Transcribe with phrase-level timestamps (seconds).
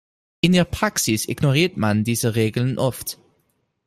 [0.43, 3.19] In der Praxis ignoriert man diese Regeln oft.